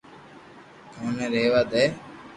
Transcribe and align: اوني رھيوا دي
اوني 0.97 1.25
رھيوا 1.33 1.61
دي 1.71 1.85